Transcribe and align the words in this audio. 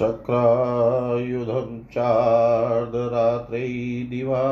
शक्रायुधं 0.00 1.72
चार्धरात्रै 1.94 3.70
दिवा 4.10 4.42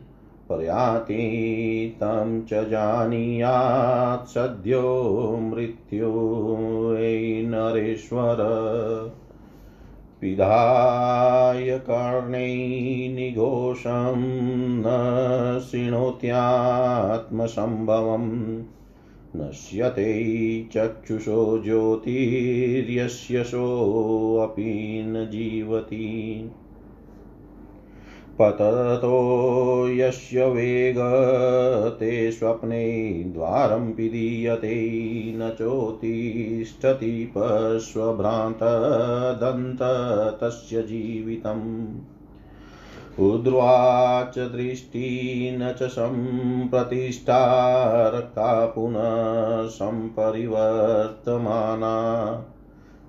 प्रयाति 0.47 1.93
तं 1.95 2.41
च 2.41 2.53
जानीयात् 2.53 4.29
सद्यो 4.29 5.39
मृत्यु 5.41 6.11
नरेश्वर। 7.49 8.37
पिधाय 10.21 11.79
कर्णै 11.79 13.13
निघोषं 13.15 14.79
न 14.79 15.61
शृणोत्यात्मसम्भवम् 15.71 18.63
नश्यते 19.35 20.63
चक्षुषो 20.63 21.63
ज्योतिर्यस्य 21.63 23.43
सोऽपि 23.43 25.03
न 25.07 25.29
जीवति। 25.31 26.51
पततो 28.41 29.89
यस्य 29.89 30.45
वेगते 30.45 32.31
स्वप्ने 32.31 33.23
द्वारं 33.23 33.93
पिदीयते 33.93 35.33
न 35.35 35.49
चोत्तिष्ठति 35.49 37.33
पश्वभ्रान्तदन्त 37.37 39.79
तस्य 40.41 40.81
जीवितम्। 40.81 41.95
उद्वाच 43.19 44.39
दृष्टि 44.39 45.57
न 45.61 45.75
च 45.79 45.83
सम्प्रतिष्ठा 45.83 48.07
रक्ता 48.07 48.65
पुनः 48.65 49.67
सम्परिवर्तमाना। 49.67 52.45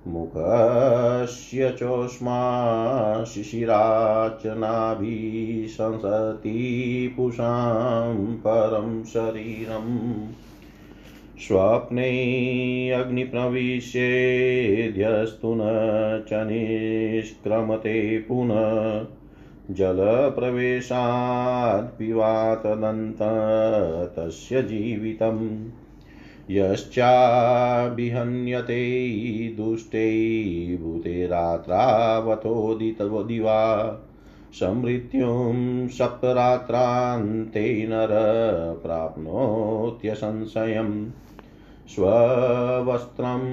मुखस्य 0.07 1.69
चोष्मा 1.69 3.23
शिशिराच 3.23 4.45
नाभिशंसति 4.45 7.13
पुषां 7.17 8.15
परं 8.15 9.03
शरीरम् 9.03 10.33
स्वप्ने 11.39 12.91
अग्निप्रविश्येद्यस्तु 12.91 15.55
न 15.57 16.25
च 16.29 16.33
निष्क्रमते 16.33 18.19
पुनः 18.19 19.07
जलप्रवेशात् 19.71 21.99
पिवातदन्त 21.99 23.17
तस्य 24.15 24.63
जीवितम्। 24.63 25.69
यश्चाभिहन्यते 26.49 28.83
दुष्टे 29.57 30.07
भूते 30.77 31.25
रात्रावतोदितव 31.27 33.21
दिवा 33.23 33.59
समृत्युं 34.59 35.87
सप्तरात्रान्ते 35.87 37.63
नर 37.87 38.11
प्राप्नोत्यसंशयम् 38.83 40.93
स्ववस्त्रं 41.89 43.43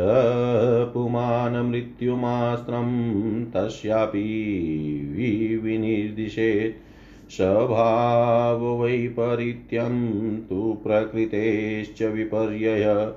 पुमानमृत्युमास्त्रं 0.94 3.44
तस्यापि 3.44 5.60
विनिर्दिशेत्। 5.64 7.32
स्वभाववैपरीत्यं 7.32 9.94
तु 10.40 10.78
प्रकृतेश्च 10.86 12.02
विपर्यय। 12.02 13.12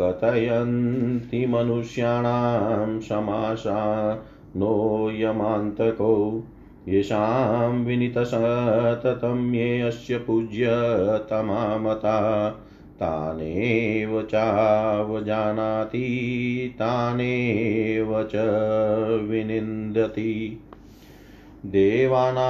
कथयन्ति 0.00 1.46
मनुष्याणां 1.46 3.00
समासा 3.00 4.14
नो 4.56 5.10
यमान्तको। 5.14 6.42
येषां 6.88 7.84
विनितसततं 7.84 9.54
ये 9.54 10.18
पूज्यतमामता। 10.18 12.16
तानेव 13.00 14.22
चावजानाति 14.22 16.06
तानेव 16.78 18.28
च 18.34 18.36
विनिन्दति। 19.30 20.64
देवानार्चर्यते 21.66 22.44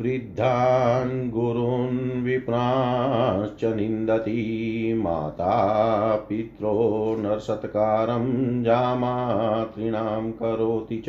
वृद्धान् 0.00 1.30
गुरून् 1.30 2.24
विप्राश्च 2.24 3.64
निन्दति। 3.64 4.94
माता 5.04 6.16
पित्रो 6.16 7.16
नरसत्कारं 7.18 8.62
जामातॄणां 8.64 10.32
करोति 10.32 11.02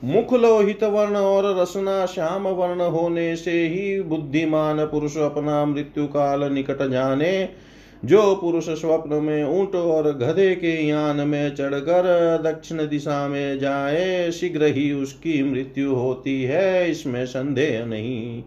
मुख 0.05 0.33
लोहित 0.35 0.85
वर्ण 0.85 1.17
और 1.17 1.61
रसना 1.63 2.07
श्याम 2.07 2.49
वर्ण 2.49 2.81
होने 2.81 3.37
से 3.37 3.67
ही 3.67 4.01
बुद्धिमान 4.01 4.87
पुरुष 4.87 5.17
अपना 5.17 5.65
मृत्यु 5.65 6.07
काल 6.07 6.53
निकट 6.53 6.91
जाने। 6.91 7.49
जो 8.05 8.35
पुरुष 8.35 8.69
स्वप्न 8.69 9.15
में 9.15 9.45
ऊँट 9.45 9.75
और 9.75 10.13
गधे 10.13 10.55
के 10.55 10.87
यान 10.89 11.17
में 11.17 11.55
चढ़कर 11.55 12.03
दक्षिण 12.45 12.79
दिशा 12.79 13.29
में 13.29 13.59
जाए, 13.59 14.31
शीघ्र 14.31 14.65
ही 14.65 14.93
उसकी 14.93 15.43
मृत्यु 15.43 15.95
होती 15.95 16.43
है, 16.43 16.91
इसमें 16.91 17.27
संदेह 17.27 17.85
नहीं। 17.85 18.43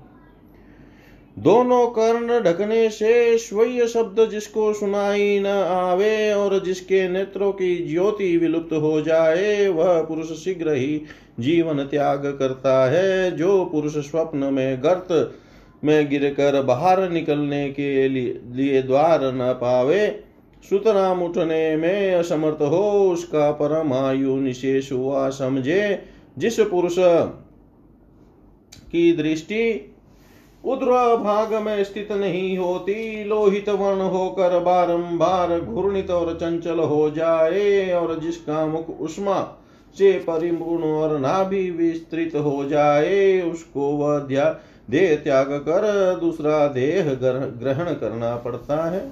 दोनों 1.40 1.88
कर्ण 1.88 2.40
ढकने 2.44 2.90
से 2.90 3.38
स्वय 3.38 3.88
शब्द 3.88 4.30
जिसको 4.30 4.74
सुनाई 4.74 5.40
न 5.40 5.46
आवे 5.68 6.34
और 6.34 6.64
जिसके 6.64 7.10
नेत्रों 7.10 7.52
की 7.52 7.88
ज्योति 7.88 8.38
विलुप्त 8.38 8.74
हो 8.74 9.02
जाए, 9.02 9.68
वह 9.68 10.02
पुरुष 10.02 10.32
शीघ्र 10.44 10.74
ही 10.74 11.02
जीवन 11.40 11.84
त्याग 11.84 12.36
करता 12.40 12.90
है, 12.90 13.32
जो 13.32 13.66
पुरुष 13.66 13.98
स्वप्न 13.98 14.38
में 14.38 14.84
गर्त 14.84 15.34
में 15.84 16.10
गिरकर 16.10 16.62
बाहर 16.62 17.10
निकलने 17.10 17.70
के 17.70 18.10
लिए 18.10 18.82
द्वार 18.82 19.20
न 19.24 19.54
पावे। 19.54 20.08
सुतराम 20.70 21.24
उठने 21.24 21.76
में 21.76 22.16
असमर्थ 22.16 22.62
हो, 22.62 23.10
उसका 23.12 23.52
परम 23.52 23.94
आयु 23.94 24.36
निशेष 24.36 24.92
हुआ 24.92 25.30
समझे। 25.30 26.04
जिस 26.38 26.60
पुरुष 26.60 26.96
की 28.92 29.12
दृष्टि 29.14 29.90
उद्र 30.64 30.86
भाग 31.18 31.54
में 31.54 31.84
स्थित 31.84 32.12
नहीं 32.12 32.58
होती, 32.58 33.24
लोहित 33.24 33.70
वर्ण 33.70 34.02
होकर 34.02 34.60
बारंबार 34.60 35.60
घूर्णित 35.60 36.12
और 36.12 36.34
चंचल 36.34 36.80
हो 36.80 37.10
जाए 37.10 37.92
और 37.92 38.20
जिसका 38.20 38.66
मुख 38.68 39.00
उष्मा 39.02 39.42
से 39.98 40.12
परिपूर्ण 40.12 40.84
और 40.84 41.20
नाभि 41.20 41.70
विस्तृत 41.70 42.36
हो 42.36 42.66
जाए, 42.66 43.42
उसको 43.42 43.92
वह 43.92 44.20
देह 44.90 45.16
त्याग 45.16 45.46
कर, 45.46 46.18
दूसरा 46.20 46.68
देह 46.68 47.14
ग्रहण 47.60 47.94
करना 47.94 48.36
पड़ता 48.36 48.90
है। 48.92 49.12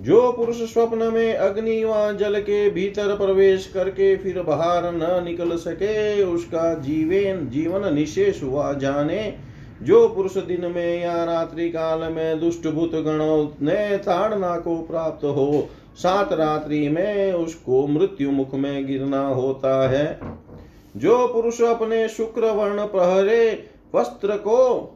जो 0.00 0.32
पुरुष 0.32 0.56
स्वप्न 0.72 1.12
में 1.12 1.34
अग्नि 1.34 1.84
व 1.84 2.12
जल 2.12 2.40
के 2.40 2.70
भीतर 2.70 3.16
प्रवेश 3.16 3.66
करके 3.74 4.16
फिर 4.16 4.42
बाहर 4.42 4.92
न 4.92 5.24
निकल 5.24 5.56
सके, 5.56 6.22
उसका 6.22 6.74
जीवन 6.74 7.48
जीवन 7.48 7.94
निशेष 7.94 8.42
हुआ 8.42 8.72
जाने। 8.72 9.34
जो 9.82 10.08
पुरुष 10.08 10.36
दिन 10.36 10.66
में 10.66 11.02
या 11.02 11.24
रात्रि 11.24 11.68
काल 11.68 12.12
में 12.12 12.40
दुष्ट 12.40 12.66
भूत 12.66 12.94
गणों 12.94 13.48
ने 13.62 13.96
ताड़ना 13.96 14.56
को 14.56 14.76
प्राप्त 14.76 15.24
हो, 15.24 15.68
सात 15.96 16.32
रात्रि 16.32 16.88
में 16.88 17.32
उसको 17.32 17.86
मृत्यु 17.86 18.30
मुख 18.30 18.54
में 18.54 18.86
गिरना 18.86 19.26
होता 19.28 19.88
है। 19.88 20.18
जो 20.96 21.26
पुरुष 21.28 21.60
अपने 21.62 22.08
शुक्र 22.08 22.50
वर्ण 22.50 22.86
प्रहरे 22.86 23.64
वस्त्र 23.96 24.36
को 24.36 24.92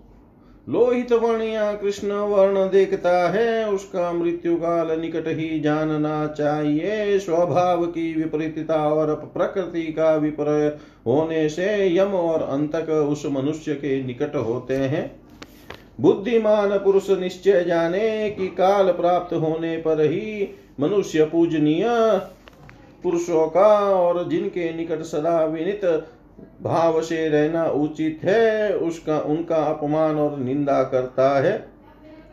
लोहित 0.69 1.13
वर्ण 1.13 1.43
या 1.43 1.73
कृष्ण 1.73 2.13
वर्ण 2.13 2.69
देखता 2.71 3.31
है, 3.31 3.69
उसका 3.69 4.13
मृत्यु 4.13 4.57
काल 4.57 5.01
निकट 5.01 5.29
ही 5.29 5.61
जानना 5.61 6.27
चाहिए। 6.27 7.19
स्वभाव 7.19 7.85
की 7.87 8.13
विपरीतता 8.15 8.89
और 8.89 9.15
प्रकृति 9.35 9.83
का 9.83 10.15
विपर्य 10.17 10.67
होने 11.07 11.49
से 11.49 11.97
यम 11.97 12.13
और 12.15 12.43
अंतक 12.43 12.91
उस 12.91 13.27
मनुष्य 13.27 13.75
के 13.75 14.03
निकट 14.05 14.37
होते 14.37 14.77
हैं। 14.77 15.21
बुद्धिमान 16.01 16.79
पुरुष 16.79 17.11
निश्चय 17.11 17.65
जाने 17.65 18.31
कि 18.31 18.49
काल 18.49 18.93
प्राप्त 18.93 19.35
होने 19.35 19.77
पर 19.77 20.01
ही 20.01 20.49
मनुष्य 20.81 21.25
पूजनीय 21.25 21.85
पुरुषों 23.03 23.47
का 23.49 23.69
और 23.91 24.29
जिनके 24.29 24.73
निकट 24.73 25.03
सदा 25.03 25.45
विनित 25.45 25.85
भाव 26.63 27.01
से 27.01 27.29
रहना 27.29 27.65
उचित 27.65 28.21
है, 28.25 28.77
उसका, 28.77 29.19
उनका 29.19 29.57
अपमान 29.57 30.17
और 30.17 30.39
निंदा 30.39 30.83
करता 30.83 31.43
है। 31.43 31.67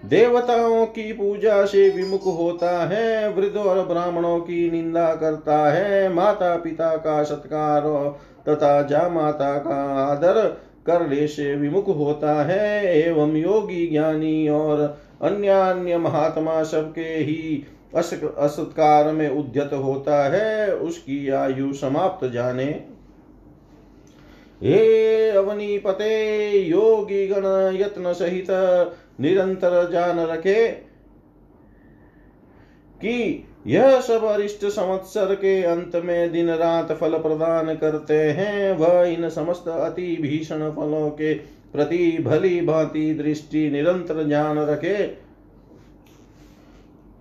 देवताओं 0.05 0.85
की 0.85 1.13
पूजा 1.13 1.65
से 1.65 1.89
विमुख 1.89 2.25
होता 2.25 2.85
है, 2.87 3.33
वृद्ध 3.33 3.57
और 3.57 3.85
ब्राह्मणों 3.85 4.39
की 4.39 4.71
निंदा 4.71 5.15
करता 5.15 5.71
है। 5.71 6.13
माता 6.13 6.55
पिता 6.55 6.95
का 6.95 7.23
सत्कार 7.23 8.15
तथा 8.49 8.81
जा 8.81 9.09
माता 9.09 9.57
का 9.57 10.05
आदर 10.05 10.57
करने 10.85 11.27
से 11.27 11.55
विमुख 11.55 11.87
होता 11.87 12.43
है, 12.43 12.85
एवं 13.01 13.35
योगी, 13.35 13.87
ज्ञानी 13.87 14.49
और 14.49 14.97
अन्य 15.21 15.47
अन्य 15.47 15.97
महात्मा 15.97 16.63
सबके 16.63 17.01
ही 17.01 17.65
असत्कार 18.37 19.11
में 19.11 19.29
उद्यत 19.29 19.69
होता 19.73 20.29
है, 20.29 20.75
उसकी 20.75 21.29
आयु 21.29 21.73
समाप्त 21.73 22.27
जाने 22.27 22.96
हे 24.63 25.29
अवनी 25.29 25.77
पते 25.77 26.49
योगी 26.59 27.27
गण 27.27 27.45
यत्न 27.75 28.13
सहित 28.13 28.47
निरंतर 29.21 29.89
जान 29.91 30.19
रखे 30.19 30.67
कि 33.01 33.43
यह 33.67 33.99
सब 34.01 34.23
अरिष्ट 34.23 34.65
संवत्सर 34.65 35.35
के 35.35 35.61
अंत 35.63 35.95
में 35.95 36.31
दिन 36.31 36.49
रात 36.49 36.91
फल 36.91 37.17
प्रदान 37.17 37.75
करते 37.75 38.13
हैं। 38.13 38.71
वह 38.77 39.01
इन 39.03 39.29
समस्त 39.29 39.67
अति 39.67 40.17
भीषण 40.21 40.69
फलों 40.71 41.09
के 41.09 41.33
प्रति 41.73 42.17
भली 42.21 42.61
भांति 42.61 43.13
दृष्टि 43.13 43.69
निरंतर 43.69 44.23
जान 44.27 44.59
रखे। 44.59 45.26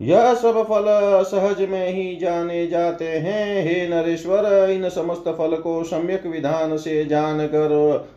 यह 0.00 0.34
सब 0.34 0.62
फल 0.62 0.84
सहज 1.24 1.68
में 1.68 1.88
ही 1.88 2.16
जाने 2.16 2.66
जाते 2.66 3.08
हैं। 3.08 3.62
हे 3.64 3.88
नरेश्वर, 3.88 4.70
इन 4.70 4.88
समस्त 4.88 5.24
फल 5.28 5.56
को 5.56 5.84
सम्यक 5.84 6.26
विधान 6.26 6.76
से 6.76 7.04
जान 7.04 7.46
कर 7.46 7.72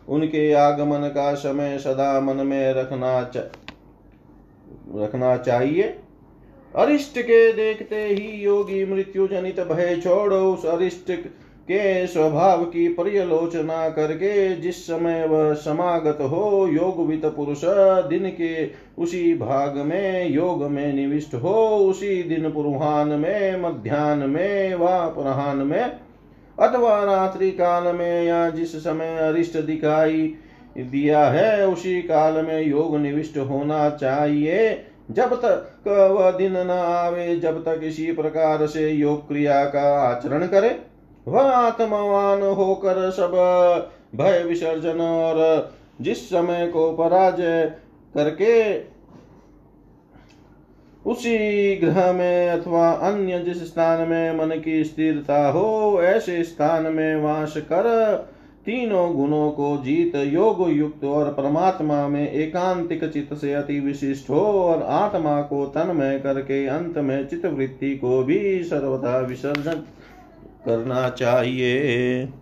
उनके 0.08 0.52
आगमन 0.52 1.08
का 1.08 1.34
समय 1.34 1.78
सदा 1.78 2.20
मन 2.20 2.46
में 2.46 2.72
रखना 2.72 3.30
च... 3.36 3.36
रखना 4.96 5.36
चाहिए। 5.36 5.82
अरिष्ट 6.76 7.18
के 7.18 7.52
देखते 7.52 8.06
ही 8.06 8.42
योगी 8.42 8.84
मृत्यु 8.84 9.26
जनित 9.28 9.60
भय 9.60 9.96
छोड़ो। 9.96 10.52
उस 10.54 10.66
अरिष्ट 10.66 11.10
के 11.72 12.06
स्वभाव 12.06 12.64
की 12.64 12.88
पर्यलोचना 12.88 13.88
करके 13.88 14.56
जिस 14.56 14.86
समय 14.86 15.26
वह 15.26 15.52
समागत 15.54 16.18
हो, 16.20 16.68
योगवित 16.72 17.24
पुरुष 17.24 17.60
दिन 18.08 18.28
के 18.30 18.70
उसी 18.98 19.34
भाग 19.34 19.76
में, 19.76 20.30
योग 20.30 20.64
में 20.64 20.92
निविष्ट 20.92 21.34
हो, 21.34 21.76
उसी 21.76 22.22
दिन 22.22 22.50
पूर्वान 22.50 23.08
में, 23.08 23.62
मध्यान्ह 23.62 24.26
में, 24.26 24.74
व 24.74 24.84
अपराह्न 24.86 25.58
में, 25.58 25.92
अथवा 26.58 27.04
रात्रि 27.04 27.50
काल 27.50 27.96
में 27.96 28.24
या 28.24 28.50
जिस 28.50 28.76
समय 28.76 29.16
अरिष्ट 29.16 29.58
दिखाई 29.58 30.34
दिया 30.78 31.24
है, 31.24 31.66
उसी 31.68 32.02
काल 32.02 32.32
में 32.46 32.62
योग 32.62 32.96
निविष्ट 32.98 33.38
होना 33.38 33.90
चाहिए। 33.90 34.84
जब 35.10 35.34
तक 35.34 35.88
वह 35.88 36.30
दिन 36.30 36.52
न 36.52 36.70
आवे, 36.70 37.36
जब 37.36 37.64
तक 37.64 37.80
इसी 37.84 38.12
प्रकार 38.12 38.66
से 38.66 38.90
योग 38.90 39.28
क्रिया 39.28 39.64
का 39.64 40.00
आचरण 40.08 40.46
करे। 40.46 40.89
वह 41.26 41.42
आत्मवान 41.42 42.42
होकर 42.42 43.10
सब 43.10 43.32
भय 44.16 44.42
विसर्जन 44.42 45.00
और 45.00 45.72
जिस 46.00 46.28
समय 46.28 46.66
को 46.66 46.92
पराजय 46.92 47.64
करके 48.14 48.78
उसी 51.06 51.76
ग्रह 51.76 52.12
में 52.12 52.48
अथवा 52.50 52.90
अन्य 52.90 53.38
जिस 53.38 53.62
स्थान 53.66 54.08
में 54.08 54.38
मन 54.38 54.54
की 54.60 54.82
स्थिरता 54.84 55.48
हो, 55.48 56.00
ऐसे 56.02 56.42
स्थान 56.44 56.86
में 56.86 57.16
वास 57.16 57.54
कर 57.56 58.16
तीनों 58.66 59.14
गुणों 59.16 59.50
को 59.50 59.76
जीत, 59.84 60.16
योग 60.16 60.64
युक्त 60.70 61.04
और 61.04 61.32
परमात्मा 61.32 62.08
में 62.08 62.32
एकांतिक 62.32 63.04
चित्त 63.04 63.34
से 63.34 63.52
अति 63.54 63.78
विशिष्ट 63.80 64.30
हो 64.30 64.40
और 64.40 64.82
आत्मा 64.82 65.40
को 65.42 65.64
तन 65.66 65.96
में 65.96 66.20
करके 66.22 66.66
अंत 66.66 66.98
में 66.98 67.28
चित्त 67.28 67.46
वृत्ति 67.46 67.94
को 67.96 68.22
भी 68.22 68.62
सर्वथा 68.64 69.18
विसर्जन। 69.18 69.82
करना 70.64 71.08
चाहिए। 71.10 72.39